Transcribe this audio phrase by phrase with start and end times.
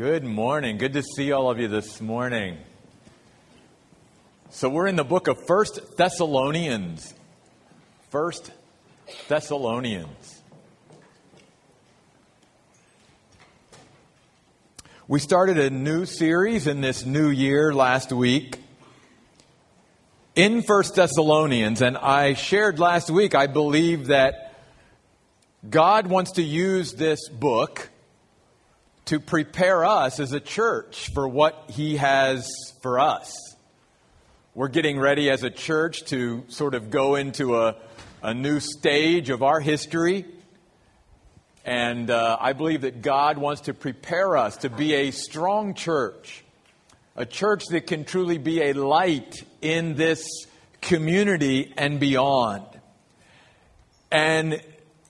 [0.00, 0.78] Good morning.
[0.78, 2.56] Good to see all of you this morning.
[4.48, 7.12] So we're in the book of First Thessalonians.
[8.08, 8.50] First
[9.28, 10.40] Thessalonians.
[15.06, 18.56] We started a new series in this new year last week
[20.34, 24.54] in First Thessalonians, and I shared last week, I believe that
[25.68, 27.89] God wants to use this book
[29.10, 32.48] to prepare us as a church for what He has
[32.80, 33.56] for us.
[34.54, 37.74] We're getting ready as a church to sort of go into a,
[38.22, 40.26] a new stage of our history.
[41.64, 46.44] And uh, I believe that God wants to prepare us to be a strong church,
[47.16, 50.24] a church that can truly be a light in this
[50.80, 52.64] community and beyond.
[54.12, 54.62] And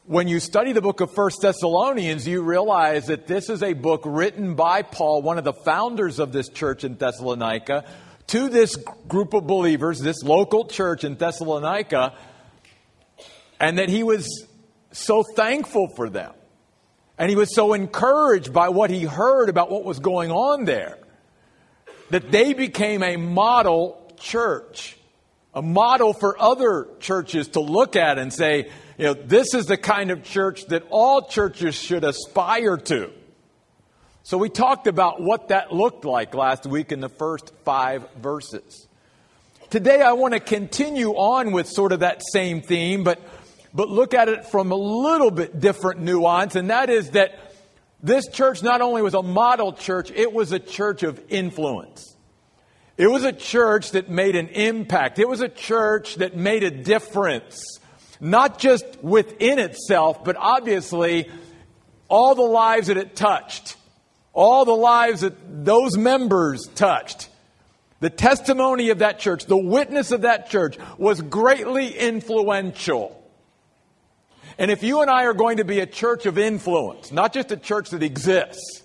[0.06, 4.02] when you study the book of First Thessalonians, you realize that this is a book
[4.04, 7.84] written by Paul, one of the founders of this church in Thessalonica,
[8.28, 8.76] to this
[9.08, 12.14] group of believers, this local church in Thessalonica,
[13.60, 14.46] and that he was
[14.92, 16.32] so thankful for them.
[17.18, 20.98] And he was so encouraged by what he heard about what was going on there
[22.08, 24.96] that they became a model church,
[25.54, 29.76] a model for other churches to look at and say, you know, this is the
[29.76, 33.10] kind of church that all churches should aspire to.
[34.22, 38.86] So we talked about what that looked like last week in the first five verses.
[39.70, 43.20] Today I want to continue on with sort of that same theme, but,
[43.72, 47.52] but look at it from a little bit different nuance, and that is that
[48.02, 52.09] this church not only was a model church, it was a church of influence.
[53.00, 55.18] It was a church that made an impact.
[55.18, 57.80] It was a church that made a difference
[58.20, 61.30] not just within itself, but obviously
[62.08, 63.78] all the lives that it touched,
[64.34, 67.30] all the lives that those members touched.
[68.00, 73.16] The testimony of that church, the witness of that church was greatly influential.
[74.58, 77.50] And if you and I are going to be a church of influence, not just
[77.50, 78.79] a church that exists,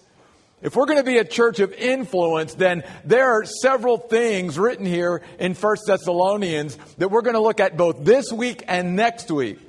[0.61, 4.85] if we're going to be a church of influence, then there are several things written
[4.85, 9.29] here in 1 Thessalonians that we're going to look at both this week and next
[9.29, 9.59] week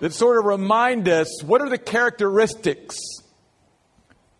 [0.00, 2.96] that sort of remind us what are the characteristics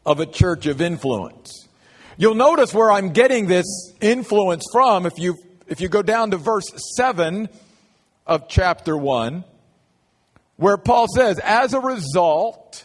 [0.05, 1.69] of a church of influence.
[2.17, 3.67] You'll notice where I'm getting this
[4.01, 5.37] influence from if you
[5.69, 7.49] if you go down to verse 7
[8.27, 9.45] of chapter 1
[10.57, 12.85] where Paul says as a result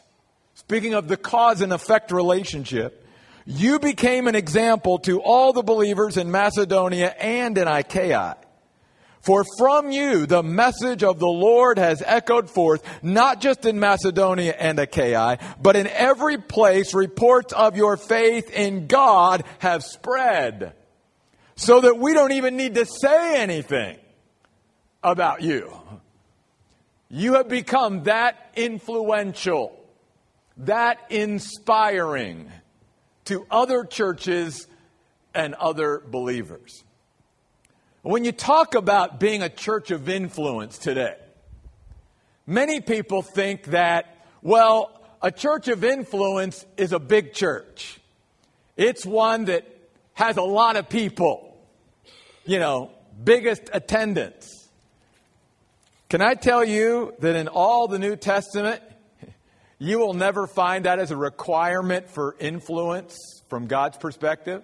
[0.68, 3.06] speaking of the cause and effect relationship,
[3.46, 8.36] you became an example to all the believers in Macedonia and in Achaia.
[9.22, 14.56] For from you the message of the Lord has echoed forth, not just in Macedonia
[14.58, 20.74] and Achaia, but in every place reports of your faith in God have spread.
[21.56, 23.98] So that we don't even need to say anything
[25.04, 25.72] about you.
[27.10, 29.85] You have become that influential
[30.58, 32.52] that inspiring
[33.26, 34.68] to other churches
[35.34, 36.84] and other believers.
[38.04, 41.16] When you talk about being a church of influence today,
[42.46, 48.00] many people think that, well, a church of influence is a big church.
[48.78, 49.66] It's one that
[50.14, 51.58] has a lot of people,
[52.46, 52.92] you know,
[53.24, 54.70] biggest attendance.
[56.10, 58.82] Can I tell you that in all the New Testament,
[59.78, 63.18] you will never find that as a requirement for influence
[63.50, 64.64] from God's perspective.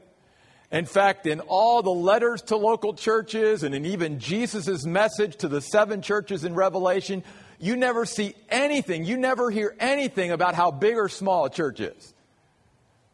[0.72, 5.49] In fact, in all the letters to local churches and in even Jesus' message to
[5.49, 7.23] the seven churches in Revelation,
[7.59, 11.81] you never see anything, you never hear anything about how big or small a church
[11.81, 12.13] is.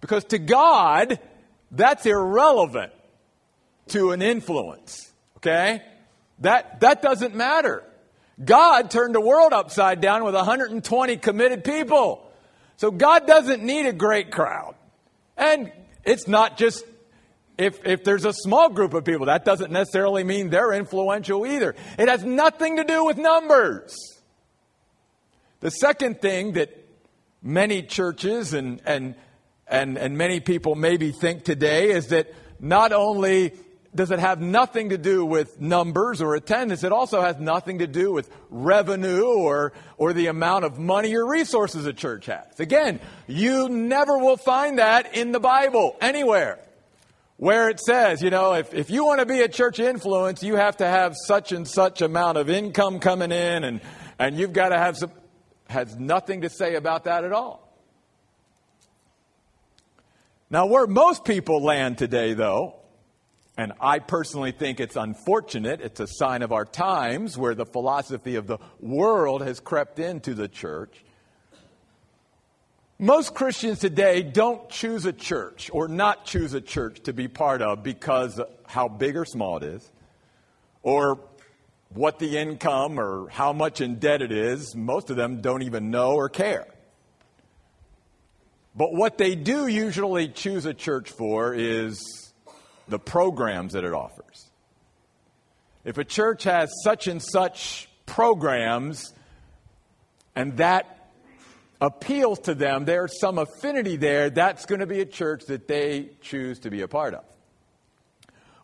[0.01, 1.19] Because to God,
[1.71, 2.93] that's irrelevant
[3.87, 5.11] to an influence.
[5.37, 5.81] Okay?
[6.39, 7.83] That, that doesn't matter.
[8.43, 12.29] God turned the world upside down with 120 committed people.
[12.77, 14.75] So God doesn't need a great crowd.
[15.35, 15.71] And
[16.03, 16.85] it's not just
[17.57, 21.75] if, if there's a small group of people, that doesn't necessarily mean they're influential either.
[21.97, 23.95] It has nothing to do with numbers.
[25.59, 26.69] The second thing that
[27.41, 29.15] many churches and, and,
[29.67, 33.53] and, and many people maybe think today is that not only
[33.95, 36.84] does it have nothing to do with numbers or attendance.
[36.84, 41.28] It also has nothing to do with revenue or, or the amount of money or
[41.28, 42.60] resources a church has.
[42.60, 46.60] Again, you never will find that in the Bible anywhere
[47.38, 50.56] where it says, you know, if, if you want to be a church influence, you
[50.56, 53.80] have to have such and such amount of income coming in and,
[54.18, 55.12] and you've got to have some,
[55.69, 57.63] has nothing to say about that at all.
[60.50, 62.76] Now, where most people land today, though,
[63.57, 68.36] and I personally think it's unfortunate, it's a sign of our times where the philosophy
[68.36, 71.04] of the world has crept into the church.
[73.00, 77.63] Most Christians today don't choose a church or not choose a church to be part
[77.63, 79.92] of because how big or small it is,
[80.83, 81.19] or
[81.89, 84.75] what the income or how much in debt it is.
[84.75, 86.68] Most of them don't even know or care.
[88.75, 92.26] But what they do usually choose a church for is
[92.88, 94.50] the programs that it offers.
[95.84, 99.13] If a church has such and such programs
[100.36, 101.10] and that
[101.80, 106.10] appeals to them, there's some affinity there, that's going to be a church that they
[106.22, 107.24] choose to be a part of.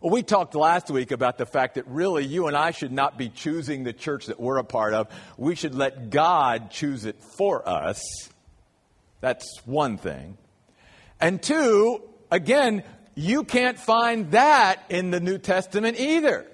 [0.01, 3.17] Well, we talked last week about the fact that really you and I should not
[3.17, 5.07] be choosing the church that we're a part of.
[5.37, 8.03] We should let God choose it for us.
[9.21, 10.37] That's one thing.
[11.21, 12.83] And two, again,
[13.15, 16.47] you can't find that in the New Testament either.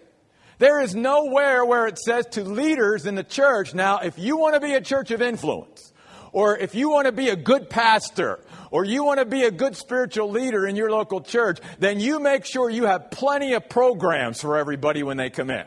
[0.58, 4.56] There is nowhere where it says to leaders in the church, now, if you want
[4.56, 5.94] to be a church of influence,
[6.34, 8.40] or if you want to be a good pastor,
[8.72, 12.20] or you want to be a good spiritual leader in your local church, then you
[12.20, 15.66] make sure you have plenty of programs for everybody when they come in.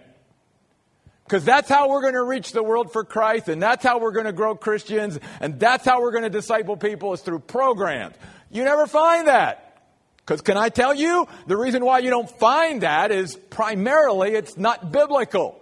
[1.24, 4.12] Because that's how we're going to reach the world for Christ, and that's how we're
[4.12, 8.14] going to grow Christians, and that's how we're going to disciple people is through programs.
[8.50, 9.71] You never find that.
[10.24, 14.56] Because can I tell you, the reason why you don't find that is primarily it's
[14.56, 15.60] not biblical.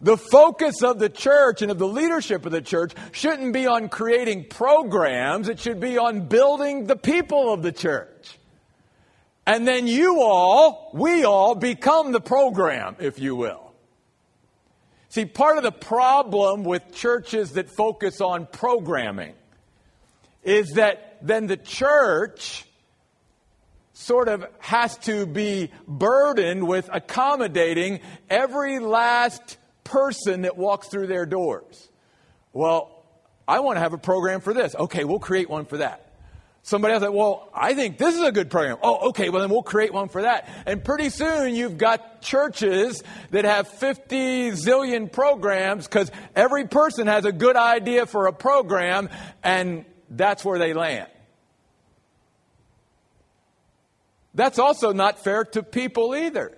[0.00, 3.88] The focus of the church and of the leadership of the church shouldn't be on
[3.88, 8.38] creating programs, it should be on building the people of the church.
[9.46, 13.72] And then you all, we all, become the program, if you will.
[15.10, 19.34] See, part of the problem with churches that focus on programming
[20.42, 22.66] is that then the church
[23.94, 31.24] sort of has to be burdened with accommodating every last person that walks through their
[31.24, 31.88] doors.
[32.52, 32.90] Well,
[33.46, 34.74] I want to have a program for this.
[34.74, 36.12] Okay, we'll create one for that.
[36.62, 38.78] Somebody else said, well, I think this is a good program.
[38.82, 40.48] Oh, okay, well then we'll create one for that.
[40.64, 43.02] And pretty soon you've got churches
[43.32, 49.10] that have 50 zillion programs because every person has a good idea for a program
[49.42, 51.08] and that's where they land.
[54.34, 56.56] That's also not fair to people either.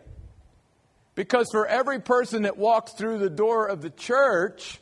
[1.15, 4.79] Because for every person that walks through the door of the church,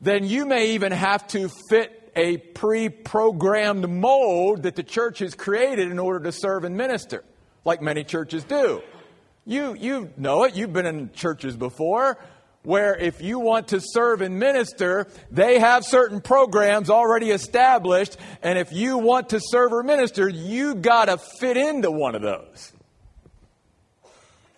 [0.00, 5.34] then you may even have to fit a pre programmed mold that the church has
[5.34, 7.24] created in order to serve and minister,
[7.64, 8.82] like many churches do.
[9.44, 12.18] You, you know it, you've been in churches before
[12.68, 18.58] where if you want to serve and minister, they have certain programs already established, and
[18.58, 22.74] if you want to serve or minister, you got to fit into one of those.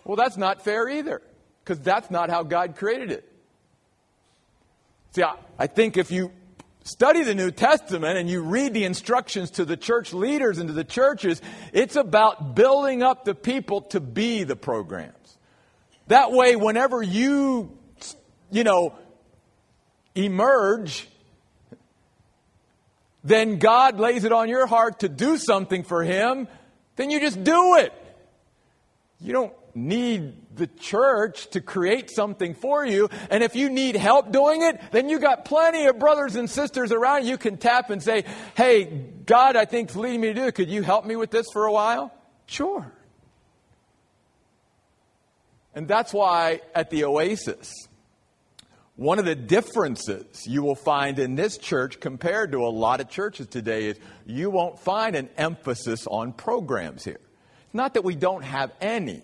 [0.03, 1.21] Well, that's not fair either,
[1.63, 3.31] because that's not how God created it.
[5.11, 6.33] See, I, I think if you
[6.83, 10.73] study the New Testament and you read the instructions to the church leaders and to
[10.73, 11.41] the churches,
[11.71, 15.37] it's about building up the people to be the programs.
[16.07, 17.77] That way, whenever you,
[18.51, 18.93] you know,
[20.13, 21.07] emerge,
[23.23, 26.47] then God lays it on your heart to do something for Him,
[26.95, 27.93] then you just do it.
[29.19, 33.09] You don't need the church to create something for you.
[33.29, 36.91] And if you need help doing it, then you got plenty of brothers and sisters
[36.91, 38.85] around you can tap and say, Hey,
[39.25, 40.55] God, I think leading me to do it.
[40.55, 42.13] Could you help me with this for a while?
[42.47, 42.91] Sure.
[45.73, 47.71] And that's why at the Oasis,
[48.95, 53.09] one of the differences you will find in this church compared to a lot of
[53.09, 57.19] churches today is you won't find an emphasis on programs here.
[57.65, 59.23] It's not that we don't have any.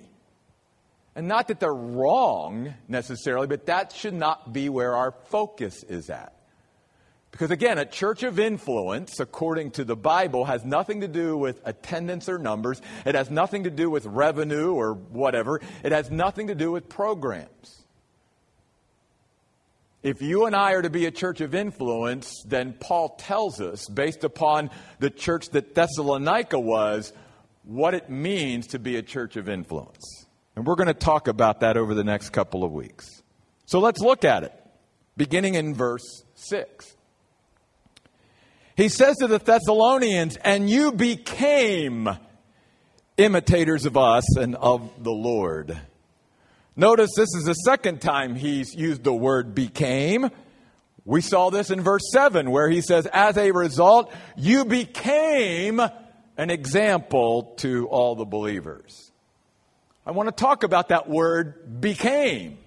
[1.16, 6.10] And not that they're wrong necessarily, but that should not be where our focus is
[6.10, 6.34] at.
[7.32, 11.62] Because again, a church of influence, according to the Bible, has nothing to do with
[11.66, 12.82] attendance or numbers.
[13.06, 15.60] It has nothing to do with revenue or whatever.
[15.84, 17.84] It has nothing to do with programs.
[20.08, 23.86] If you and I are to be a church of influence, then Paul tells us,
[23.90, 27.12] based upon the church that Thessalonica was,
[27.66, 30.26] what it means to be a church of influence.
[30.56, 33.22] And we're going to talk about that over the next couple of weeks.
[33.66, 34.54] So let's look at it,
[35.18, 36.96] beginning in verse 6.
[38.78, 42.08] He says to the Thessalonians, And you became
[43.18, 45.78] imitators of us and of the Lord.
[46.80, 50.30] Notice this is the second time he's used the word became.
[51.06, 55.82] We saw this in verse 7 where he says, As a result, you became
[56.38, 59.12] an example to all the believers.
[60.06, 62.60] I want to talk about that word became.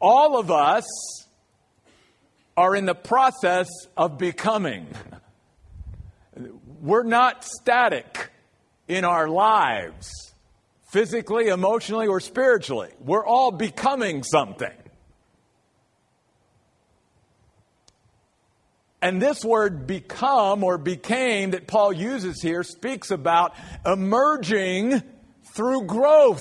[0.00, 0.86] All of us
[2.56, 3.68] are in the process
[3.98, 4.86] of becoming.
[6.80, 8.30] We're not static
[8.88, 10.29] in our lives,
[10.90, 12.90] physically, emotionally, or spiritually.
[13.00, 14.72] We're all becoming something.
[19.02, 23.54] And this word become or became that Paul uses here speaks about
[23.86, 25.02] emerging
[25.54, 26.40] through growth.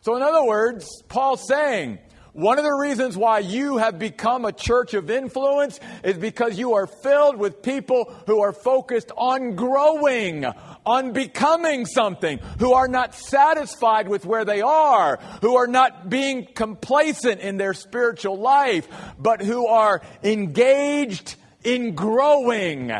[0.00, 1.98] So, in other words, Paul's saying,
[2.32, 6.74] one of the reasons why you have become a church of influence is because you
[6.74, 10.44] are filled with people who are focused on growing,
[10.88, 16.46] on becoming something, who are not satisfied with where they are, who are not being
[16.54, 22.90] complacent in their spiritual life, but who are engaged in growing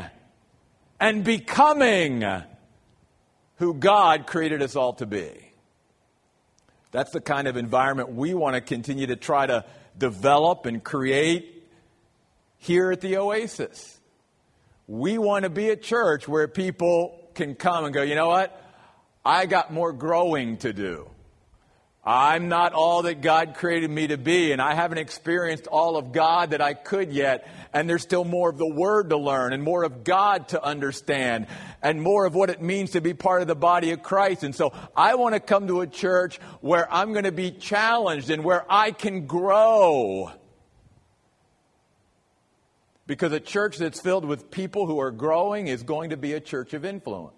[1.00, 2.22] and becoming
[3.56, 5.30] who God created us all to be.
[6.90, 9.64] That's the kind of environment we want to continue to try to
[9.96, 11.66] develop and create
[12.58, 13.98] here at the Oasis.
[14.86, 18.62] We want to be a church where people can come and go, you know what?
[19.24, 21.08] I got more growing to do.
[22.04, 26.12] I'm not all that God created me to be, and I haven't experienced all of
[26.12, 27.46] God that I could yet.
[27.72, 31.46] And there's still more of the Word to learn, and more of God to understand,
[31.82, 34.42] and more of what it means to be part of the body of Christ.
[34.42, 38.30] And so I want to come to a church where I'm going to be challenged
[38.30, 40.32] and where I can grow.
[43.08, 46.40] Because a church that's filled with people who are growing is going to be a
[46.40, 47.34] church of influence.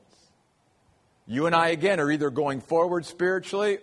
[1.26, 3.78] You and I, again, are either going forward spiritually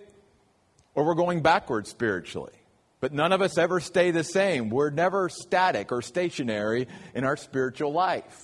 [0.93, 2.51] or we're going backwards spiritually.
[2.99, 4.69] But none of us ever stay the same.
[4.69, 8.37] We're never static or stationary in our spiritual life.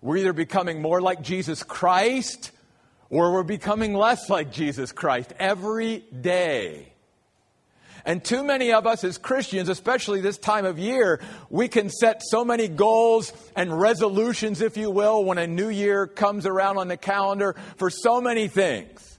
[0.00, 2.52] We're either becoming more like Jesus Christ
[3.10, 6.92] or we're becoming less like Jesus Christ every day.
[8.06, 11.20] And too many of us as Christians, especially this time of year,
[11.50, 16.06] we can set so many goals and resolutions, if you will, when a new year
[16.06, 19.16] comes around on the calendar for so many things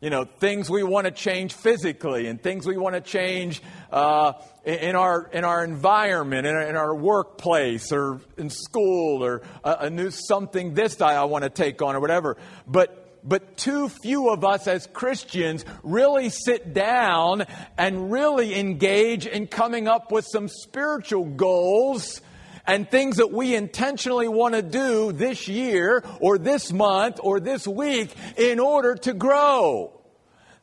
[0.00, 4.34] you know, things we want to change physically and things we want to change uh,
[4.64, 9.76] in, our, in our environment, in our, in our workplace or in school or a,
[9.80, 12.36] a new something this I want to take on or whatever.
[12.66, 17.44] But, but too few of us as Christians really sit down
[17.76, 22.20] and really engage in coming up with some spiritual goals
[22.66, 27.66] and things that we intentionally want to do this year or this month or this
[27.66, 29.92] week in order to grow.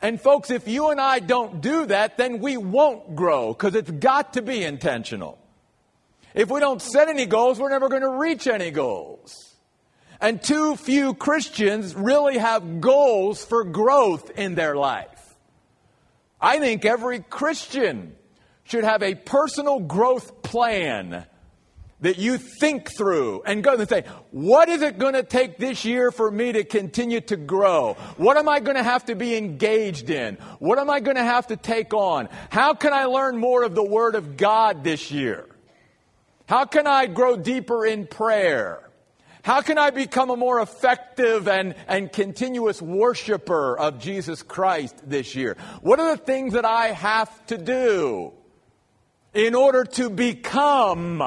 [0.01, 3.89] And folks, if you and I don't do that, then we won't grow because it's
[3.89, 5.39] got to be intentional.
[6.33, 9.52] If we don't set any goals, we're never going to reach any goals.
[10.23, 15.35] And too few Christians really have goals for growth in their life.
[16.39, 18.15] I think every Christian
[18.63, 21.25] should have a personal growth plan
[21.99, 25.83] that you think through and go and say, what is it going to take this
[25.83, 27.97] year for me to continue to grow?
[28.15, 30.35] What am I going to have to be engaged in?
[30.59, 32.29] What am I going to have to take on?
[32.49, 35.49] How can I learn more of the Word of God this year?
[36.47, 38.89] How can I grow deeper in prayer?
[39.43, 45.35] How can I become a more effective and, and continuous worshiper of Jesus Christ this
[45.35, 45.55] year?
[45.81, 48.33] What are the things that I have to do
[49.33, 51.21] in order to become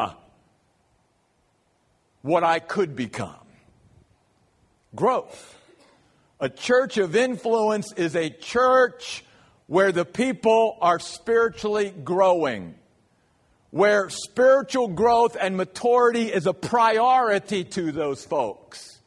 [2.26, 3.34] what I could become.
[4.94, 5.54] Growth.
[6.40, 9.24] A church of influence is a church
[9.68, 12.74] where the people are spiritually growing,
[13.70, 19.00] where spiritual growth and maturity is a priority to those folks.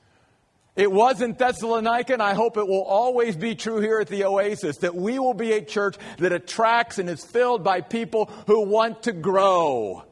[0.76, 4.24] It was in Thessalonica, and I hope it will always be true here at the
[4.24, 8.66] Oasis that we will be a church that attracts and is filled by people who
[8.66, 10.06] want to grow.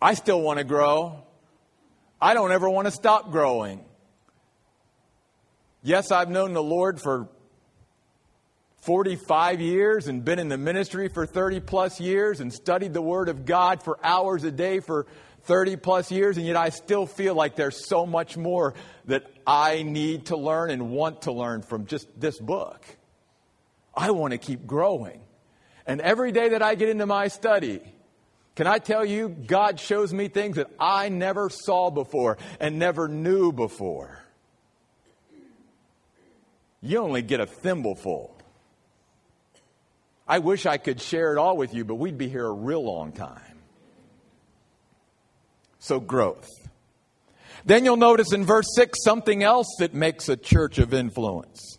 [0.00, 1.24] I still want to grow.
[2.20, 3.84] I don't ever want to stop growing.
[5.82, 7.28] Yes, I've known the Lord for
[8.80, 13.28] 45 years and been in the ministry for 30 plus years and studied the Word
[13.28, 15.06] of God for hours a day for
[15.42, 18.74] 30 plus years, and yet I still feel like there's so much more
[19.06, 22.84] that I need to learn and want to learn from just this book.
[23.94, 25.20] I want to keep growing.
[25.86, 27.80] And every day that I get into my study,
[28.56, 33.08] can I tell you, God shows me things that I never saw before and never
[33.08, 34.22] knew before.
[36.82, 38.37] You only get a thimbleful.
[40.28, 42.84] I wish I could share it all with you, but we'd be here a real
[42.84, 43.40] long time.
[45.78, 46.48] So, growth.
[47.64, 51.78] Then you'll notice in verse 6 something else that makes a church of influence.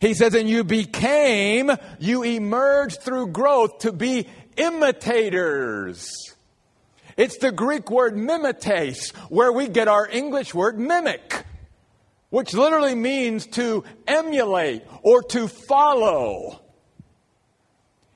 [0.00, 4.26] He says, And you became, you emerged through growth to be
[4.56, 6.10] imitators.
[7.16, 11.44] It's the Greek word mimetes, where we get our English word mimic,
[12.30, 16.65] which literally means to emulate or to follow.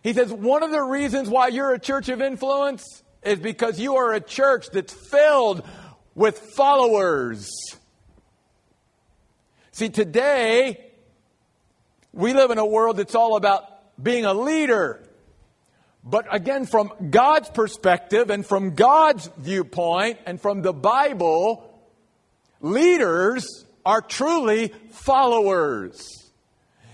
[0.03, 3.97] He says, one of the reasons why you're a church of influence is because you
[3.97, 5.63] are a church that's filled
[6.15, 7.51] with followers.
[9.73, 10.91] See, today,
[12.13, 13.65] we live in a world that's all about
[14.03, 15.07] being a leader.
[16.03, 21.79] But again, from God's perspective and from God's viewpoint and from the Bible,
[22.61, 23.47] leaders
[23.85, 26.20] are truly followers.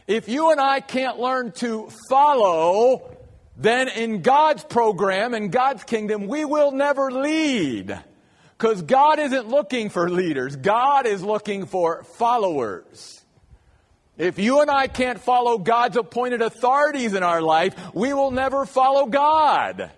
[0.07, 3.17] If you and I can't learn to follow,
[3.57, 7.99] then in God's program, in God's kingdom, we will never lead.
[8.57, 13.23] Because God isn't looking for leaders, God is looking for followers.
[14.17, 18.65] If you and I can't follow God's appointed authorities in our life, we will never
[18.65, 19.91] follow God.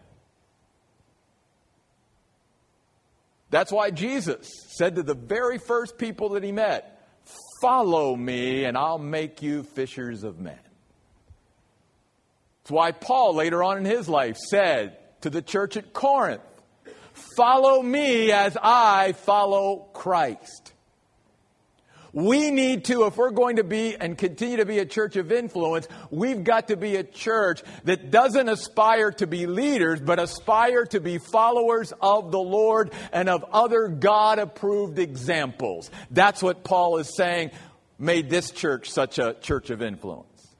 [3.50, 6.97] That's why Jesus said to the very first people that he met,
[7.60, 10.58] Follow me, and I'll make you fishers of men.
[12.62, 16.42] That's why Paul, later on in his life, said to the church at Corinth,
[17.36, 20.72] Follow me as I follow Christ.
[22.12, 25.30] We need to, if we're going to be and continue to be a church of
[25.30, 30.86] influence, we've got to be a church that doesn't aspire to be leaders, but aspire
[30.86, 35.90] to be followers of the Lord and of other God approved examples.
[36.10, 37.50] That's what Paul is saying
[37.98, 40.56] made this church such a church of influence.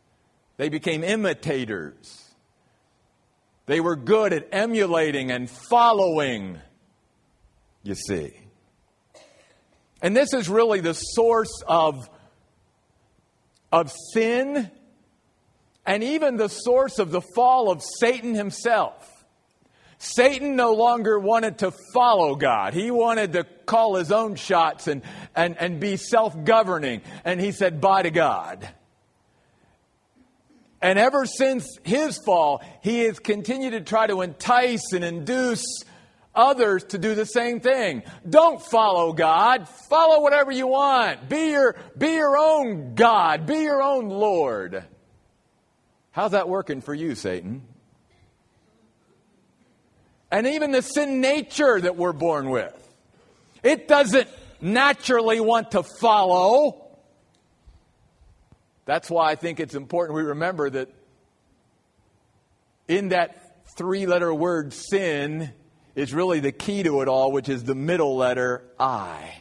[0.58, 2.24] They became imitators.
[3.66, 6.58] They were good at emulating and following,
[7.82, 8.32] you see.
[10.00, 12.08] And this is really the source of,
[13.72, 14.70] of sin
[15.84, 19.24] and even the source of the fall of Satan himself.
[19.98, 22.72] Satan no longer wanted to follow God.
[22.72, 25.02] He wanted to call his own shots and,
[25.34, 27.00] and, and be self governing.
[27.24, 28.68] And he said, Bye to God.
[30.80, 35.64] And ever since his fall, he has continued to try to entice and induce
[36.38, 38.04] others to do the same thing.
[38.28, 39.68] Don't follow God.
[39.68, 41.28] Follow whatever you want.
[41.28, 43.44] Be your, be your own God.
[43.44, 44.84] Be your own Lord.
[46.12, 47.62] How's that working for you, Satan?
[50.30, 52.74] And even the sin nature that we're born with.
[53.62, 54.28] It doesn't
[54.60, 56.86] naturally want to follow.
[58.84, 60.88] That's why I think it's important we remember that
[62.86, 65.52] in that three letter word sin,
[65.94, 69.34] is really the key to it all, which is the middle letter I.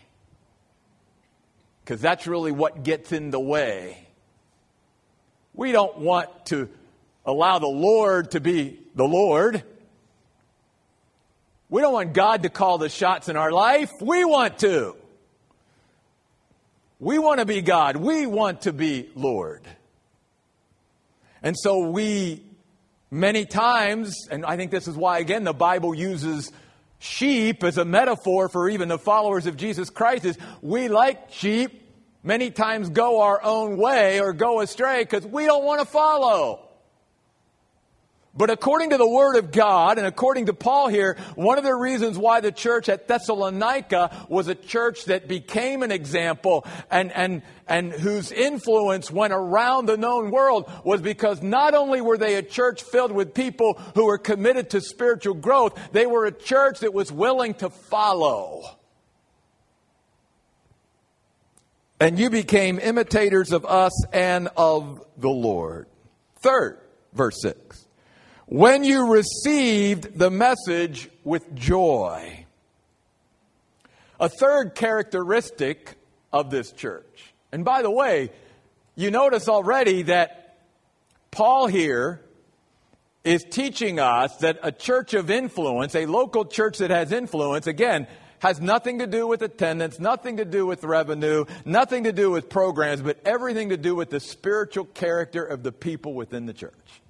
[1.83, 4.07] Because that's really what gets in the way.
[5.53, 6.69] We don't want to
[7.25, 9.63] allow the Lord to be the Lord.
[11.69, 13.91] We don't want God to call the shots in our life.
[14.01, 14.95] We want to.
[16.99, 17.97] We want to be God.
[17.97, 19.67] We want to be Lord.
[21.43, 22.43] And so we
[23.09, 26.51] Many times, and I think this is why, again, the Bible uses
[26.99, 31.89] sheep as a metaphor for even the followers of Jesus Christ, is we, like sheep,
[32.21, 36.66] many times go our own way or go astray because we don't want to follow.
[38.37, 41.73] But according to the Word of God, and according to Paul here, one of the
[41.73, 47.41] reasons why the church at Thessalonica was a church that became an example and, and,
[47.67, 52.43] and whose influence went around the known world was because not only were they a
[52.43, 56.93] church filled with people who were committed to spiritual growth, they were a church that
[56.93, 58.77] was willing to follow.
[61.99, 65.87] And you became imitators of us and of the Lord.
[66.35, 66.79] Third,
[67.13, 67.86] verse 6
[68.47, 72.45] when you received the message with joy.
[74.19, 75.95] A third characteristic
[76.33, 77.33] of this church.
[77.51, 78.31] And by the way,
[78.95, 80.57] you notice already that
[81.29, 82.21] Paul here
[83.23, 88.07] is teaching us that a church of influence, a local church that has influence, again,
[88.39, 92.49] has nothing to do with attendance, nothing to do with revenue, nothing to do with
[92.49, 97.01] programs, but everything to do with the spiritual character of the people within the church.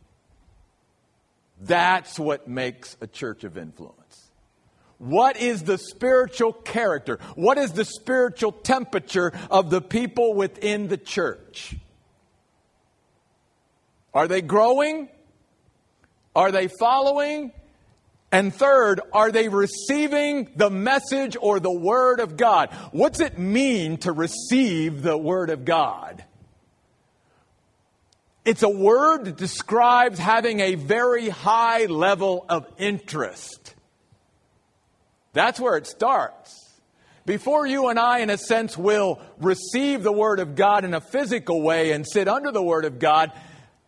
[1.62, 4.30] That's what makes a church of influence.
[5.00, 7.20] What is the spiritual character?
[7.36, 11.76] What is the spiritual temperature of the people within the church?
[14.14, 15.10] Are they growing?
[16.36, 17.52] Are they following?
[18.32, 22.72] And third, are they receiving the message or the Word of God?
[22.92, 26.24] What's it mean to receive the Word of God?
[28.48, 33.76] It's a word that describes having a very high level of interest.
[35.34, 36.80] That's where it starts.
[37.26, 41.02] Before you and I, in a sense, will receive the Word of God in a
[41.02, 43.34] physical way and sit under the Word of God,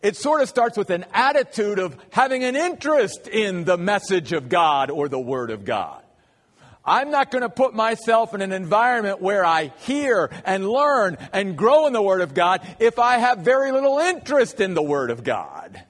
[0.02, 4.50] it sort of starts with an attitude of having an interest in the message of
[4.50, 5.99] God or the Word of God.
[6.84, 11.56] I'm not going to put myself in an environment where I hear and learn and
[11.56, 15.10] grow in the Word of God if I have very little interest in the Word
[15.10, 15.82] of God.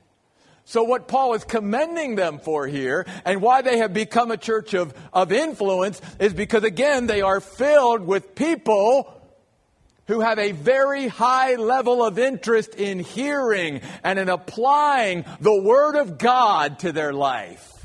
[0.65, 4.75] So, what Paul is commending them for here and why they have become a church
[4.75, 9.13] of, of influence is because, again, they are filled with people
[10.07, 15.97] who have a very high level of interest in hearing and in applying the Word
[15.97, 17.80] of God to their life.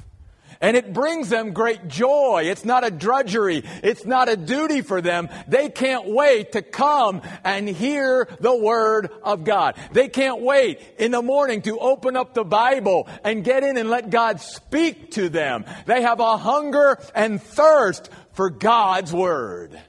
[0.61, 2.43] And it brings them great joy.
[2.45, 3.63] It's not a drudgery.
[3.83, 5.29] It's not a duty for them.
[5.47, 9.75] They can't wait to come and hear the Word of God.
[9.91, 13.89] They can't wait in the morning to open up the Bible and get in and
[13.89, 15.65] let God speak to them.
[15.85, 19.79] They have a hunger and thirst for God's Word.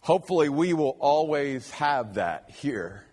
[0.00, 3.04] Hopefully, we will always have that here.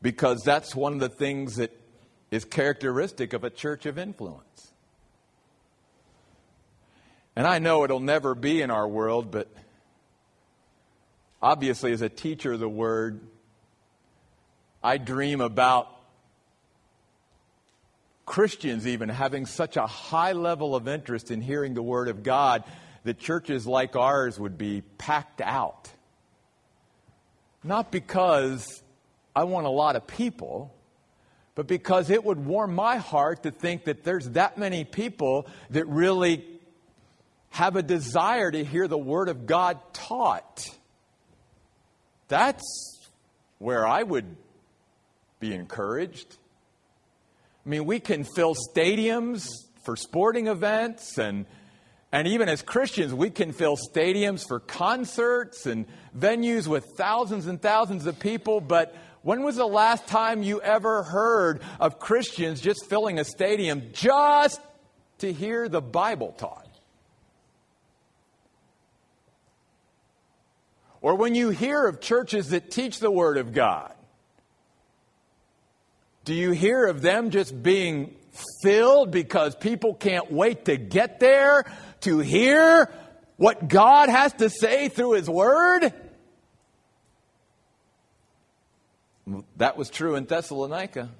[0.00, 1.72] Because that's one of the things that
[2.30, 4.72] is characteristic of a church of influence.
[7.34, 9.48] And I know it'll never be in our world, but
[11.40, 13.20] obviously, as a teacher of the Word,
[14.82, 15.88] I dream about
[18.26, 22.64] Christians even having such a high level of interest in hearing the Word of God
[23.04, 25.88] that churches like ours would be packed out.
[27.64, 28.82] Not because
[29.34, 30.74] I want a lot of people,
[31.54, 35.86] but because it would warm my heart to think that there's that many people that
[35.86, 36.44] really
[37.50, 40.68] have a desire to hear the Word of God taught.
[42.28, 42.98] That's
[43.58, 44.36] where I would
[45.40, 46.36] be encouraged.
[47.64, 49.48] I mean, we can fill stadiums
[49.84, 51.46] for sporting events and
[52.10, 55.84] and even as Christians, we can fill stadiums for concerts and
[56.16, 61.02] venues with thousands and thousands of people, but when was the last time you ever
[61.02, 64.60] heard of Christians just filling a stadium just
[65.18, 66.66] to hear the Bible taught?
[71.00, 73.92] Or when you hear of churches that teach the Word of God,
[76.24, 78.14] do you hear of them just being
[78.62, 81.64] filled because people can't wait to get there
[82.00, 82.92] to hear
[83.36, 85.92] what God has to say through His Word?
[89.56, 91.10] That was true in Thessalonica.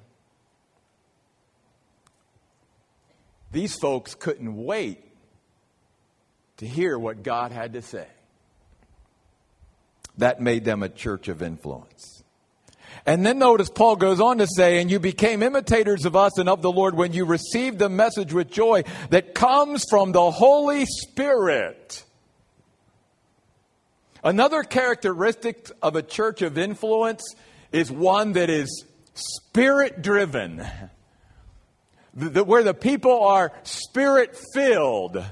[3.50, 5.02] These folks couldn't wait
[6.58, 8.06] to hear what God had to say.
[10.18, 12.22] That made them a church of influence.
[13.06, 16.48] And then notice Paul goes on to say, and you became imitators of us and
[16.48, 20.84] of the Lord when you received the message with joy that comes from the Holy
[20.84, 22.04] Spirit.
[24.24, 27.22] Another characteristic of a church of influence
[27.72, 30.64] is one that is spirit driven,
[32.14, 35.24] where the people are spirit filled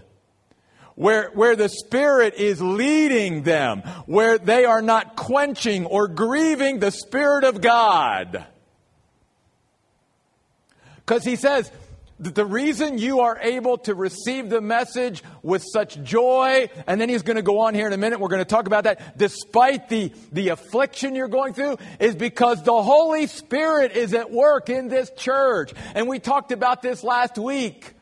[0.97, 6.91] where, where the Spirit is leading them, where they are not quenching or grieving the
[6.91, 8.45] Spirit of God.
[10.97, 11.71] Because he says,
[12.19, 17.23] the reason you are able to receive the message with such joy, and then he's
[17.23, 19.91] going to go on here in a minute, we're going to talk about that, despite
[19.91, 24.89] the, the affliction you're going through, is because the Holy Spirit is at work in
[24.89, 25.73] this church.
[25.95, 27.93] And we talked about this last week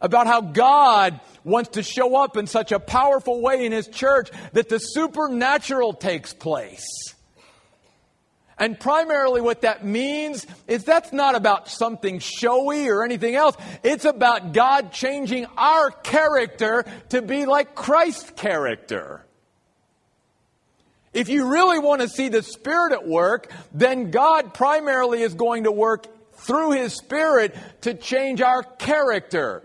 [0.00, 4.30] about how God wants to show up in such a powerful way in His church
[4.52, 6.86] that the supernatural takes place.
[8.58, 13.56] And primarily what that means is that's not about something showy or anything else.
[13.82, 19.24] It's about God changing our character to be like Christ's character.
[21.12, 25.64] If you really want to see the Spirit at work, then God primarily is going
[25.64, 29.62] to work through His Spirit to change our character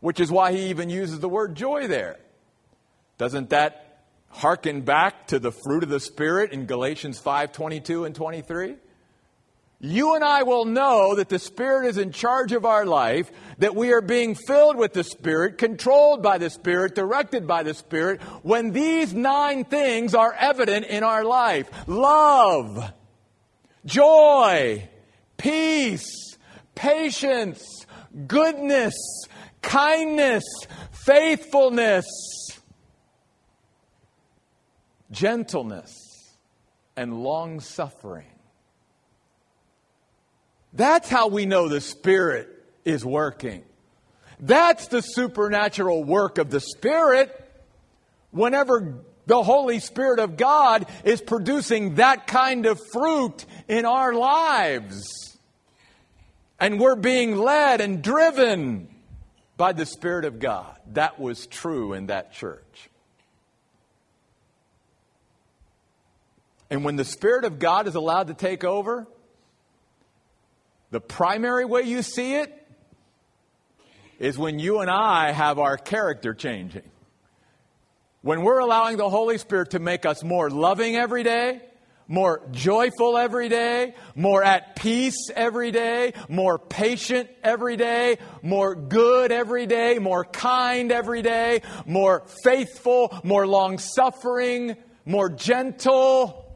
[0.00, 2.18] which is why he even uses the word joy there.
[3.18, 3.89] Doesn't that
[4.30, 8.76] harken back to the fruit of the Spirit in Galatians 5 22 and 23?
[9.80, 13.74] you and I will know that the Spirit is in charge of our life, that
[13.74, 18.20] we are being filled with the Spirit, controlled by the Spirit, directed by the Spirit,
[18.42, 22.92] when these nine things are evident in our life love,
[23.86, 24.86] joy,
[25.38, 26.36] peace,
[26.74, 27.86] patience,
[28.26, 28.94] goodness,
[29.62, 30.44] kindness,
[30.92, 32.04] faithfulness,
[35.10, 35.92] gentleness,
[36.96, 38.26] and long suffering.
[40.72, 42.48] That's how we know the Spirit
[42.84, 43.64] is working.
[44.38, 47.36] That's the supernatural work of the Spirit.
[48.30, 55.38] Whenever the Holy Spirit of God is producing that kind of fruit in our lives.
[56.58, 58.88] And we're being led and driven
[59.56, 60.76] by the Spirit of God.
[60.92, 62.89] That was true in that church.
[66.70, 69.06] And when the Spirit of God is allowed to take over,
[70.90, 72.56] the primary way you see it
[74.18, 76.82] is when you and I have our character changing.
[78.22, 81.60] When we're allowing the Holy Spirit to make us more loving every day,
[82.06, 89.32] more joyful every day, more at peace every day, more patient every day, more good
[89.32, 96.49] every day, more kind every day, more faithful, more long suffering, more gentle,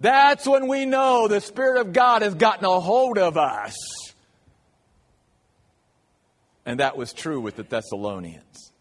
[0.00, 3.74] that's when we know the Spirit of God has gotten a hold of us.
[6.66, 8.72] And that was true with the Thessalonians.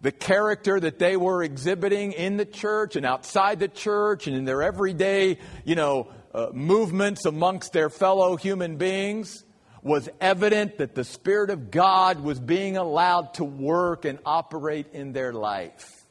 [0.00, 4.44] The character that they were exhibiting in the church and outside the church and in
[4.44, 9.44] their everyday, you know, uh, movements amongst their fellow human beings
[9.82, 15.12] was evident that the Spirit of God was being allowed to work and operate in
[15.12, 16.01] their life.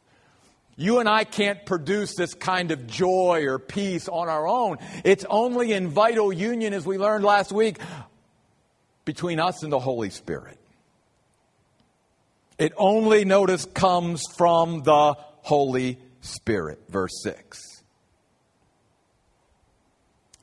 [0.77, 4.77] You and I can't produce this kind of joy or peace on our own.
[5.03, 7.77] It's only in vital union, as we learned last week,
[9.05, 10.57] between us and the Holy Spirit.
[12.57, 16.79] It only, notice, comes from the Holy Spirit.
[16.89, 17.60] Verse 6.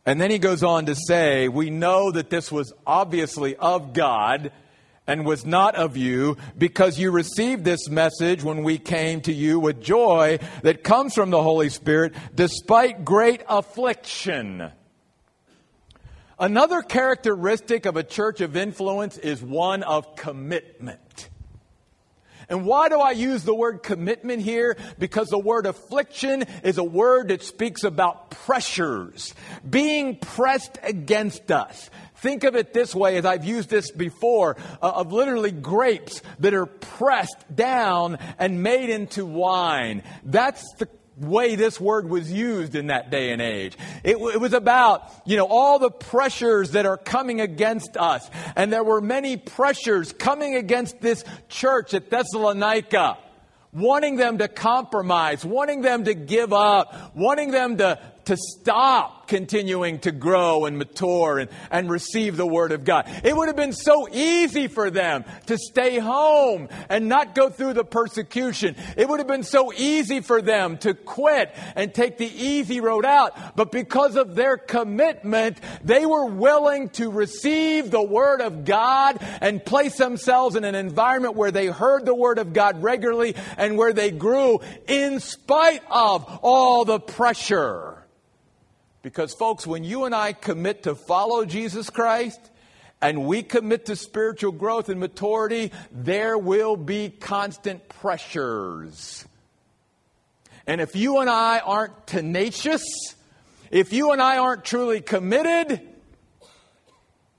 [0.04, 4.52] And then he goes on to say, We know that this was obviously of God
[5.08, 9.58] and was not of you, because you received this message when we came to you
[9.58, 14.70] with joy that comes from the Holy Spirit, despite great affliction.
[16.38, 21.30] Another characteristic of a church of influence is one of commitment.
[22.48, 24.76] And why do I use the word commitment here?
[24.98, 29.34] Because the word affliction is a word that speaks about pressures,
[29.68, 34.90] being pressed against us, Think of it this way, as I've used this before, uh,
[34.90, 40.02] of literally grapes that are pressed down and made into wine.
[40.24, 40.88] That's the
[41.20, 43.76] way this word was used in that day and age.
[44.04, 48.28] It, it, was about, you know, all the pressures that are coming against us.
[48.56, 53.18] And there were many pressures coming against this church at Thessalonica,
[53.72, 59.98] wanting them to compromise, wanting them to give up, wanting them to, to stop continuing
[60.00, 63.08] to grow and mature and, and receive the Word of God.
[63.24, 67.72] It would have been so easy for them to stay home and not go through
[67.72, 68.76] the persecution.
[68.98, 73.06] It would have been so easy for them to quit and take the easy road
[73.06, 73.56] out.
[73.56, 79.64] But because of their commitment, they were willing to receive the Word of God and
[79.64, 83.94] place themselves in an environment where they heard the Word of God regularly and where
[83.94, 88.04] they grew in spite of all the pressure.
[89.02, 92.40] Because, folks, when you and I commit to follow Jesus Christ
[93.00, 99.24] and we commit to spiritual growth and maturity, there will be constant pressures.
[100.66, 102.82] And if you and I aren't tenacious,
[103.70, 105.80] if you and I aren't truly committed,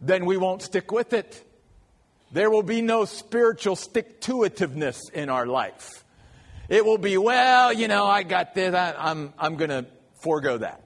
[0.02, 1.44] then we won't stick with it.
[2.32, 6.04] There will be no spiritual stick to itiveness in our life.
[6.70, 9.86] It will be, well, you know, I got this, I, I'm, I'm going to
[10.22, 10.84] forego that.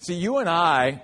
[0.00, 1.02] See, you and I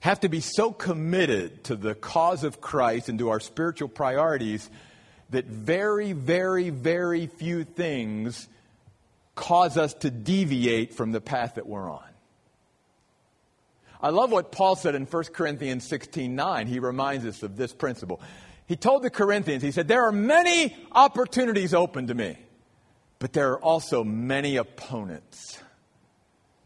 [0.00, 4.68] have to be so committed to the cause of Christ and to our spiritual priorities
[5.30, 8.48] that very, very, very few things
[9.36, 12.02] cause us to deviate from the path that we're on.
[14.00, 16.66] I love what Paul said in 1 Corinthians 16 9.
[16.66, 18.20] He reminds us of this principle.
[18.66, 22.36] He told the Corinthians, he said, There are many opportunities open to me,
[23.20, 25.61] but there are also many opponents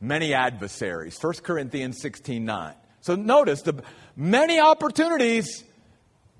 [0.00, 1.18] many adversaries.
[1.20, 2.74] 1 Corinthians 16 9.
[3.00, 3.82] So notice the
[4.16, 5.64] many opportunities,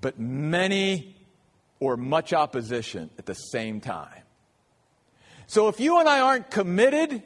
[0.01, 1.15] but many
[1.79, 4.21] or much opposition at the same time.
[5.47, 7.23] So if you and I aren't committed,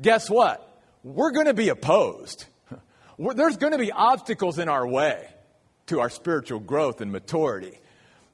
[0.00, 0.82] guess what?
[1.04, 2.46] We're going to be opposed.
[3.18, 5.28] There's going to be obstacles in our way
[5.86, 7.78] to our spiritual growth and maturity.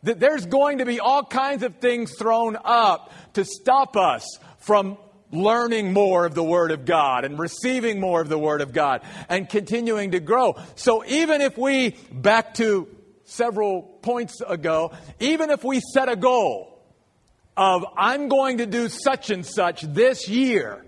[0.03, 4.25] There's going to be all kinds of things thrown up to stop us
[4.59, 4.97] from
[5.33, 9.03] learning more of the Word of God and receiving more of the Word of God
[9.29, 10.57] and continuing to grow.
[10.75, 12.89] So even if we, back to
[13.25, 16.83] several points ago, even if we set a goal
[17.57, 20.85] of, I'm going to do such and such this year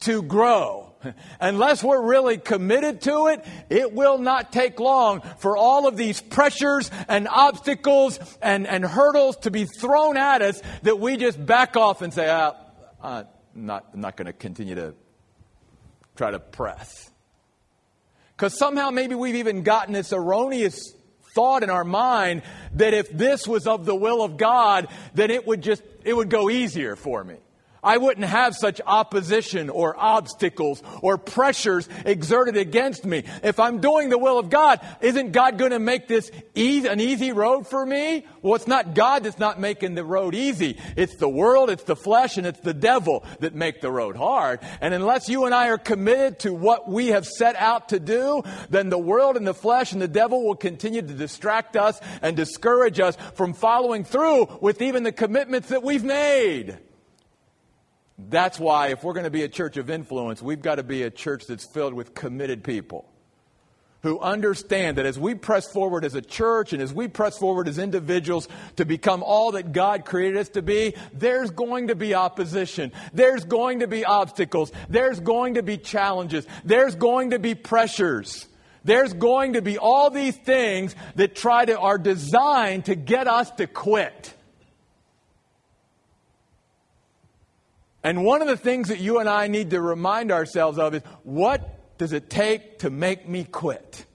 [0.00, 0.94] to grow,
[1.40, 6.20] unless we're really committed to it, it will not take long for all of these
[6.20, 11.76] pressures and obstacles and, and hurdles to be thrown at us that we just back
[11.76, 12.56] off and say, ah,
[13.02, 13.24] uh,
[13.56, 14.94] not, not going to continue to
[16.16, 17.10] try to press.
[18.36, 20.92] Because somehow maybe we've even gotten this erroneous
[21.34, 22.42] thought in our mind
[22.74, 26.30] that if this was of the will of God, then it would just, it would
[26.30, 27.36] go easier for me.
[27.86, 33.22] I wouldn't have such opposition or obstacles or pressures exerted against me.
[33.44, 36.98] If I'm doing the will of God, isn't God going to make this easy, an
[36.98, 38.26] easy road for me?
[38.42, 40.78] Well, it's not God that's not making the road easy.
[40.96, 44.58] It's the world, it's the flesh, and it's the devil that make the road hard.
[44.80, 48.42] And unless you and I are committed to what we have set out to do,
[48.68, 52.36] then the world and the flesh and the devil will continue to distract us and
[52.36, 56.78] discourage us from following through with even the commitments that we've made.
[58.18, 61.02] That's why, if we're going to be a church of influence, we've got to be
[61.02, 63.06] a church that's filled with committed people
[64.02, 67.66] who understand that as we press forward as a church and as we press forward
[67.66, 72.14] as individuals to become all that God created us to be, there's going to be
[72.14, 72.92] opposition.
[73.12, 74.70] There's going to be obstacles.
[74.88, 76.46] There's going to be challenges.
[76.64, 78.46] There's going to be pressures.
[78.84, 83.50] There's going to be all these things that try to, are designed to get us
[83.52, 84.35] to quit.
[88.06, 91.02] And one of the things that you and I need to remind ourselves of is
[91.24, 94.06] what does it take to make me quit?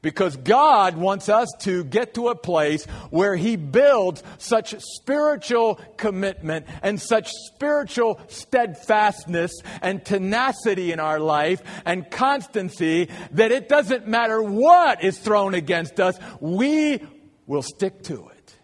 [0.00, 6.64] Because God wants us to get to a place where He builds such spiritual commitment
[6.82, 14.42] and such spiritual steadfastness and tenacity in our life and constancy that it doesn't matter
[14.42, 17.02] what is thrown against us, we
[17.46, 18.56] will stick to it.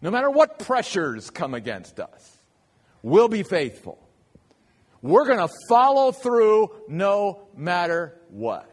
[0.00, 2.35] No matter what pressures come against us.
[3.02, 3.98] We'll be faithful.
[5.02, 8.72] We're going to follow through no matter what.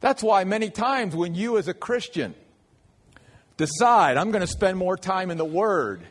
[0.00, 2.34] That's why many times when you, as a Christian,
[3.56, 6.02] decide, I'm going to spend more time in the Word,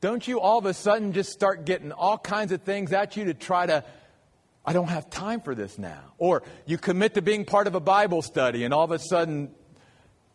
[0.00, 3.24] don't you all of a sudden just start getting all kinds of things at you
[3.24, 3.84] to try to,
[4.64, 6.00] I don't have time for this now.
[6.18, 9.50] Or you commit to being part of a Bible study, and all of a sudden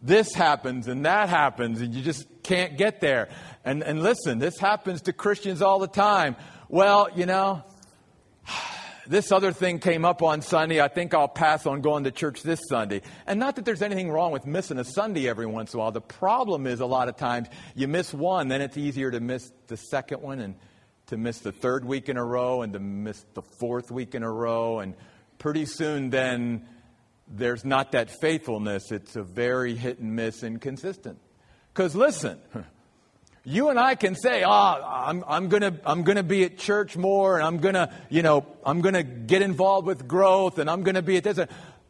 [0.01, 3.29] this happens and that happens, and you just can't get there.
[3.63, 6.35] And, and listen, this happens to Christians all the time.
[6.67, 7.63] Well, you know,
[9.07, 10.81] this other thing came up on Sunday.
[10.81, 13.03] I think I'll pass on going to church this Sunday.
[13.27, 15.91] And not that there's anything wrong with missing a Sunday every once in a while.
[15.91, 19.51] The problem is a lot of times you miss one, then it's easier to miss
[19.67, 20.55] the second one and
[21.07, 24.23] to miss the third week in a row and to miss the fourth week in
[24.23, 24.79] a row.
[24.79, 24.95] And
[25.37, 26.65] pretty soon then
[27.27, 28.91] there's not that faithfulness.
[28.91, 31.19] It's a very hit and miss inconsistent.
[31.79, 32.37] Because listen,
[33.45, 36.97] you and I can say, oh, I'm, I'm going to I'm gonna be at church
[36.97, 40.83] more and I'm to, you know, I'm going to get involved with growth and I'm
[40.83, 41.39] going to be at this.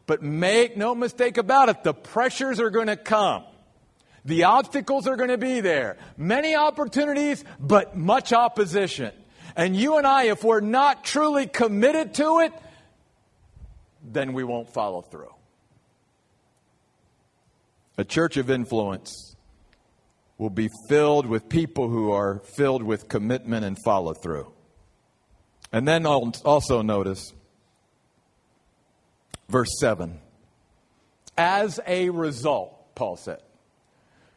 [0.06, 3.42] But make no mistake about it, the pressures are going to come.
[4.24, 5.96] The obstacles are going to be there.
[6.16, 9.10] Many opportunities, but much opposition.
[9.56, 12.52] And you and I, if we're not truly committed to it,
[14.04, 15.34] then we won't follow through.
[17.98, 19.29] A church of influence
[20.40, 24.50] will be filled with people who are filled with commitment and follow through.
[25.70, 27.34] And then also notice
[29.50, 30.18] verse 7.
[31.36, 33.40] As a result, Paul said,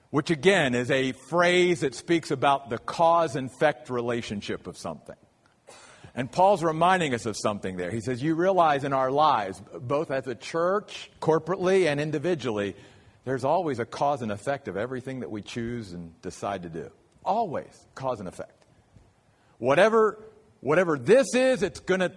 [0.09, 5.15] which again is a phrase that speaks about the cause and effect relationship of something.
[6.15, 7.91] And Paul's reminding us of something there.
[7.91, 12.75] He says, You realize in our lives, both as a church, corporately, and individually,
[13.25, 16.89] there's always a cause and effect of everything that we choose and decide to do.
[17.23, 18.65] Always cause and effect.
[19.59, 20.19] Whatever,
[20.59, 22.11] whatever this is, it's gonna,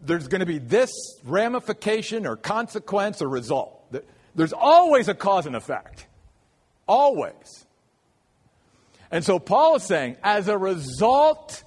[0.00, 0.90] there's going to be this
[1.24, 3.78] ramification or consequence or result.
[4.34, 6.06] There's always a cause and effect.
[6.86, 7.66] Always.
[9.10, 11.62] And so Paul is saying, as a result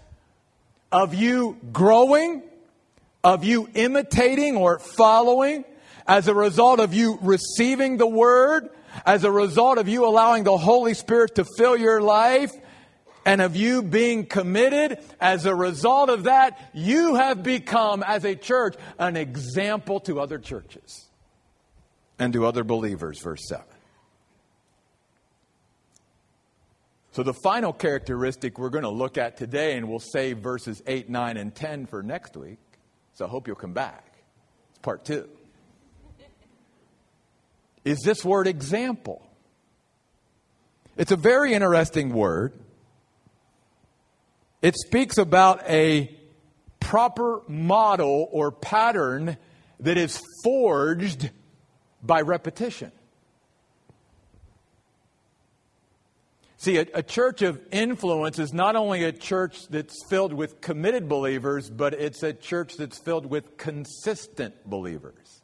[0.92, 2.44] of you growing,
[3.24, 5.64] of you imitating or following,
[6.08, 8.70] as a result of you receiving the word,
[9.06, 12.52] as a result of you allowing the Holy Spirit to fill your life,
[13.26, 18.36] And of you being committed, as a result of that, you have become, as a
[18.36, 21.10] church, an example to other churches
[22.20, 23.20] and to other believers.
[23.20, 23.66] Verse 7.
[27.14, 31.10] So, the final characteristic we're going to look at today, and we'll save verses 8,
[31.10, 32.60] 9, and 10 for next week.
[33.14, 34.06] So, I hope you'll come back.
[34.70, 35.28] It's part two.
[37.86, 39.22] Is this word example?
[40.98, 42.54] It's a very interesting word.
[44.62, 46.18] It speaks about a
[46.80, 49.38] proper model or pattern
[49.80, 51.30] that is forged
[52.02, 52.92] by repetition.
[56.58, 61.08] See, a, a, church of influence is not only a church that's filled with committed
[61.08, 65.44] believers, but it's a church that's filled with consistent believers.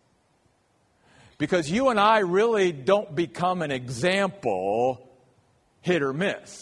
[1.42, 5.10] Because you and I really don't become an example
[5.82, 6.56] hit or miss.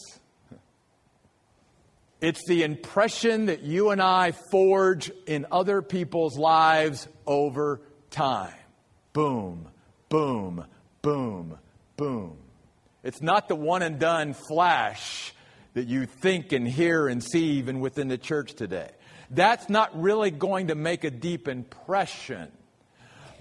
[2.22, 8.54] It's the impression that you and I forge in other people's lives over time.
[9.12, 9.68] Boom,
[10.08, 10.64] boom,
[11.02, 11.58] boom,
[11.98, 12.38] boom.
[13.04, 15.34] It's not the one and done flash
[15.74, 18.92] that you think and hear and see even within the church today.
[19.30, 22.50] That's not really going to make a deep impression.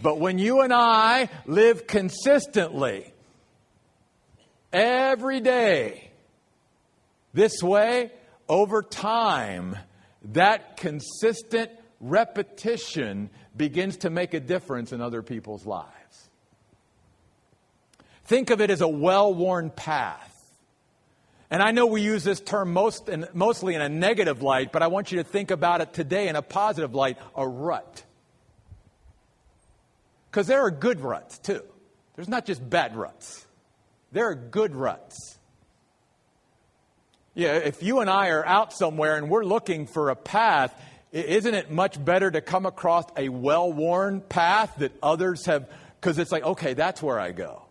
[0.01, 3.13] But when you and I live consistently,
[4.73, 6.11] every day,
[7.35, 8.11] this way,
[8.49, 9.77] over time,
[10.33, 11.71] that consistent
[12.01, 15.89] repetition begins to make a difference in other people's lives.
[18.25, 20.35] Think of it as a well worn path.
[21.51, 24.83] And I know we use this term most in, mostly in a negative light, but
[24.83, 28.05] I want you to think about it today in a positive light a rut.
[30.31, 31.63] Because there are good ruts too.
[32.17, 33.47] There's not just bad ruts,
[34.13, 35.39] there are good ruts.
[37.35, 40.75] Yeah, if you and I are out somewhere and we're looking for a path,
[41.13, 45.69] isn't it much better to come across a well worn path that others have?
[46.01, 47.63] Because it's like, okay, that's where I go.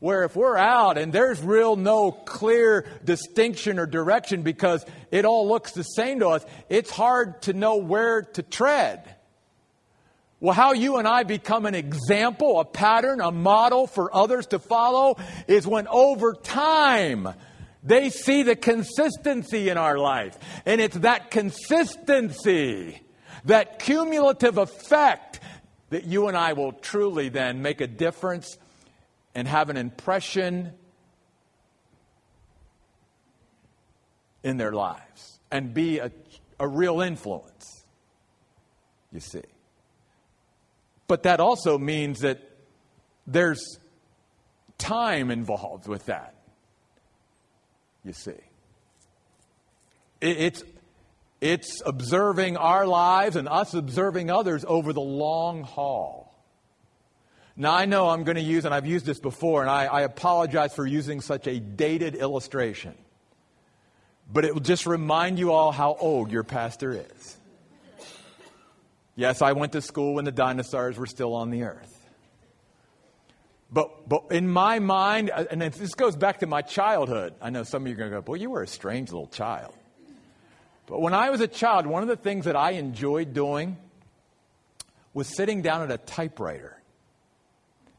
[0.00, 5.48] Where if we're out and there's real no clear distinction or direction because it all
[5.48, 9.16] looks the same to us, it's hard to know where to tread.
[10.40, 14.60] Well, how you and I become an example, a pattern, a model for others to
[14.60, 15.16] follow
[15.48, 17.28] is when over time
[17.82, 20.38] they see the consistency in our life.
[20.64, 23.02] And it's that consistency,
[23.46, 25.40] that cumulative effect,
[25.90, 28.58] that you and I will truly then make a difference
[29.34, 30.72] and have an impression
[34.44, 36.12] in their lives and be a,
[36.60, 37.84] a real influence,
[39.10, 39.42] you see.
[41.08, 42.38] But that also means that
[43.26, 43.78] there's
[44.78, 46.34] time involved with that
[48.08, 48.32] you see.
[50.20, 50.64] It's,
[51.40, 56.34] it's observing our lives and us observing others over the long haul.
[57.56, 60.00] Now, I know I'm going to use, and I've used this before, and I, I
[60.02, 62.94] apologize for using such a dated illustration.
[64.32, 67.37] But it will just remind you all how old your pastor is.
[69.18, 71.92] Yes, I went to school when the dinosaurs were still on the earth.
[73.68, 77.34] But, but in my mind, uh, and this goes back to my childhood.
[77.42, 79.26] I know some of you are going to go, boy, you were a strange little
[79.26, 79.74] child.
[80.86, 83.76] But when I was a child, one of the things that I enjoyed doing
[85.12, 86.80] was sitting down at a typewriter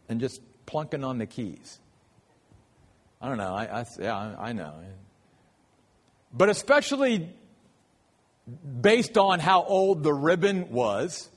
[0.07, 1.79] and just plunking on the keys.
[3.21, 3.53] I don't know.
[3.53, 4.73] I, I yeah, I, I know.
[6.31, 7.29] But especially
[8.81, 11.29] based on how old the ribbon was,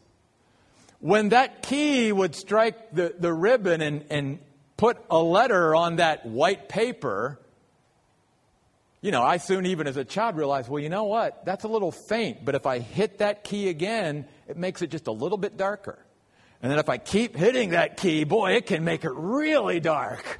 [1.00, 4.38] when that key would strike the, the ribbon and, and
[4.76, 7.38] put a letter on that white paper,
[9.00, 11.44] you know, I soon, even as a child, realized, well, you know what?
[11.44, 15.08] That's a little faint, but if I hit that key again, it makes it just
[15.08, 15.98] a little bit darker.
[16.62, 20.38] And then if I keep hitting that key, boy, it can make it really dark.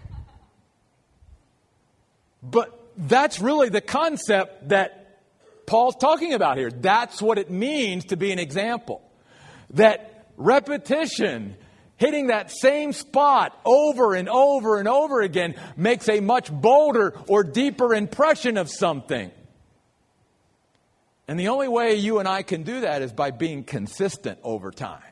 [2.41, 5.02] But that's really the concept that
[5.73, 6.71] Paul's talking about here.
[6.71, 9.01] That's what it means to be an example.
[9.71, 11.57] That repetition,
[11.97, 17.43] hitting that same spot over and over and over again makes a much bolder or
[17.43, 19.31] deeper impression of something.
[21.27, 24.73] And the only way you and I can do that is by being consistent over
[24.73, 25.12] time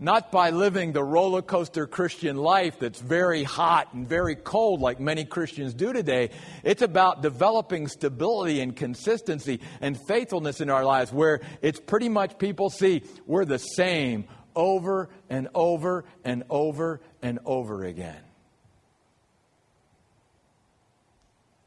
[0.00, 4.98] not by living the roller coaster Christian life that's very hot and very cold like
[4.98, 6.30] many Christians do today.
[6.64, 12.38] It's about developing stability and consistency and faithfulness in our lives where it's pretty much
[12.38, 14.24] people see we're the same
[14.56, 18.22] over and over and over and over again.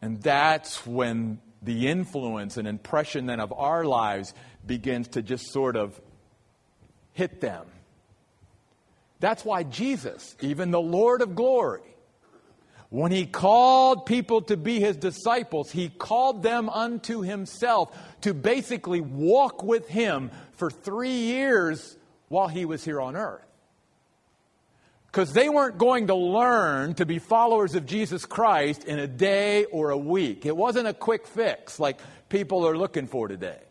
[0.01, 4.33] And that's when the influence and impression then of our lives
[4.65, 6.01] begins to just sort of
[7.13, 7.65] hit them.
[9.23, 11.95] That's why Jesus, even the Lord of glory,
[12.89, 18.99] when he called people to be his disciples, he called them unto himself to basically
[18.99, 21.97] walk with him for three years
[22.27, 23.45] while he was here on earth.
[25.05, 29.63] Because they weren't going to learn to be followers of Jesus Christ in a day
[29.63, 30.45] or a week.
[30.45, 33.61] It wasn't a quick fix like people are looking for today.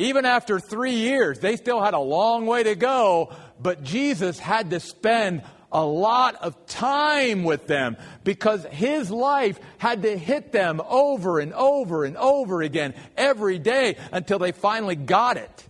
[0.00, 4.70] Even after three years, they still had a long way to go, but Jesus had
[4.70, 10.80] to spend a lot of time with them because his life had to hit them
[10.88, 15.64] over and over and over again every day until they finally got it.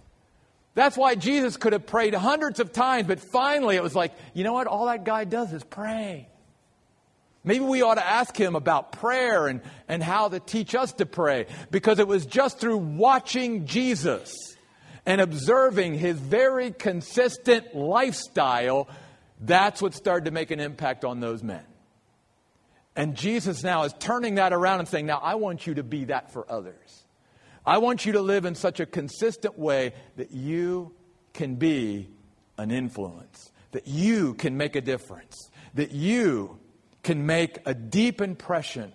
[0.75, 4.45] That's why Jesus could have prayed hundreds of times, but finally it was like, you
[4.45, 4.69] know what?
[4.69, 6.29] All that guy does is pray.
[7.43, 11.07] Maybe we ought to ask him about prayer and, and how to teach us to
[11.07, 14.57] pray because it was just through watching Jesus
[15.09, 18.87] and observing his very consistent lifestyle
[19.41, 21.65] that's what started to make an impact on those men.
[22.95, 26.07] And Jesus now is turning that around and saying, Now I want you to be
[26.07, 27.05] that for others.
[27.65, 30.93] I want you to live in such a consistent way that you
[31.33, 32.09] can be
[32.59, 36.59] an influence, that you can make a difference, that you
[37.03, 38.93] can make a deep impression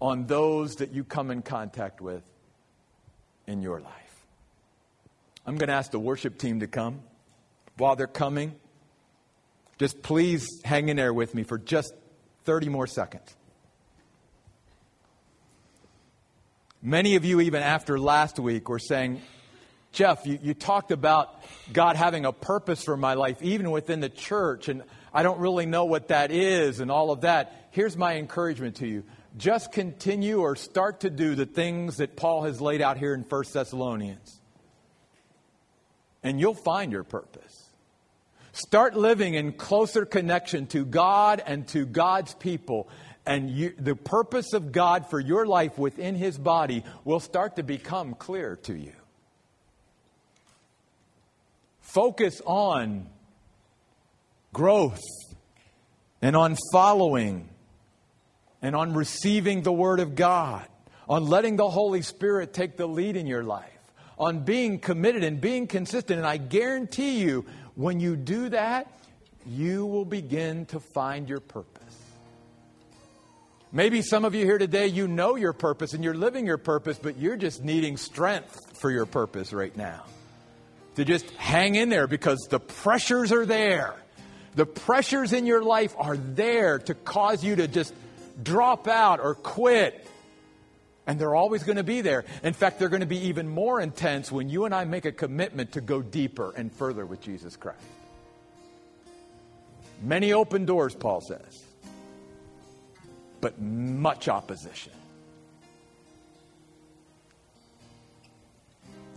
[0.00, 2.24] on those that you come in contact with
[3.46, 4.15] in your life.
[5.46, 7.00] I'm going to ask the worship team to come.
[7.76, 8.54] While they're coming,
[9.78, 11.94] just please hang in there with me for just
[12.44, 13.34] 30 more seconds.
[16.82, 19.20] Many of you, even after last week, were saying,
[19.92, 21.42] Jeff, you, you talked about
[21.72, 24.82] God having a purpose for my life, even within the church, and
[25.12, 27.68] I don't really know what that is and all of that.
[27.70, 29.04] Here's my encouragement to you
[29.36, 33.22] just continue or start to do the things that Paul has laid out here in
[33.22, 34.40] 1 Thessalonians,
[36.26, 37.70] and you'll find your purpose.
[38.52, 42.88] Start living in closer connection to God and to God's people,
[43.24, 47.62] and you, the purpose of God for your life within His body will start to
[47.62, 48.94] become clear to you.
[51.80, 53.08] Focus on
[54.52, 55.02] growth
[56.20, 57.48] and on following
[58.62, 60.66] and on receiving the Word of God,
[61.08, 63.75] on letting the Holy Spirit take the lead in your life,
[64.18, 66.18] on being committed and being consistent.
[66.18, 67.44] And I guarantee you,
[67.74, 68.90] when you do that,
[69.46, 71.82] you will begin to find your purpose.
[73.72, 76.98] Maybe some of you here today, you know your purpose and you're living your purpose,
[77.00, 80.04] but you're just needing strength for your purpose right now.
[80.94, 83.94] To just hang in there because the pressures are there.
[84.54, 87.92] The pressures in your life are there to cause you to just
[88.42, 90.06] drop out or quit.
[91.06, 92.24] And they're always going to be there.
[92.42, 95.12] In fact, they're going to be even more intense when you and I make a
[95.12, 97.80] commitment to go deeper and further with Jesus Christ.
[100.02, 101.62] Many open doors, Paul says
[103.40, 104.92] but much opposition.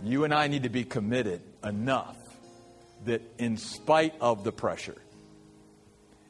[0.04, 2.16] You and I need to be committed enough
[3.06, 4.96] that, in spite of the pressure,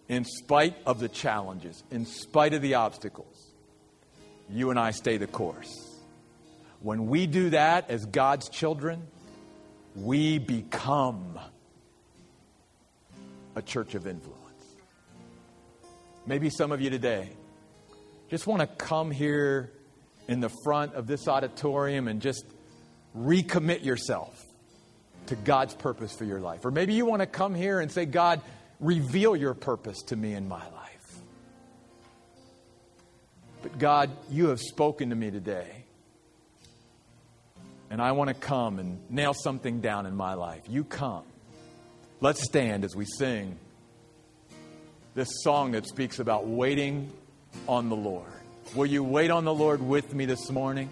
[0.08, 3.29] in spite of the challenges, in spite of the obstacles,
[4.52, 5.86] you and I stay the course.
[6.80, 9.06] When we do that as God's children,
[9.94, 11.38] we become
[13.54, 14.36] a church of influence.
[16.26, 17.30] Maybe some of you today
[18.28, 19.72] just want to come here
[20.28, 22.44] in the front of this auditorium and just
[23.16, 24.40] recommit yourself
[25.26, 26.64] to God's purpose for your life.
[26.64, 28.40] Or maybe you want to come here and say, God,
[28.78, 30.79] reveal your purpose to me in my life.
[33.62, 35.84] But God, you have spoken to me today.
[37.90, 40.62] And I want to come and nail something down in my life.
[40.68, 41.24] You come.
[42.20, 43.58] Let's stand as we sing
[45.14, 47.12] this song that speaks about waiting
[47.66, 48.30] on the Lord.
[48.74, 50.88] Will you wait on the Lord with me this morning?